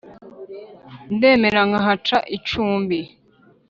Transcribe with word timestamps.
Ndemera 1.15 1.61
nkahaca 1.69 2.17
icumbi. 2.37 2.99